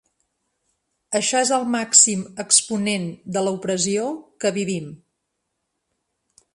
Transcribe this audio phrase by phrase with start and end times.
[1.19, 3.07] Això és el màxim exponent
[3.37, 4.09] de l'opressió
[4.45, 4.93] que vivim.